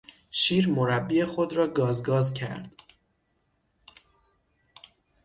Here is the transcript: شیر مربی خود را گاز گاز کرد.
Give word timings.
شیر 0.31 0.69
مربی 0.69 1.23
خود 1.25 1.53
را 1.53 1.67
گاز 1.67 2.03
گاز 2.03 2.33
کرد. 2.33 2.83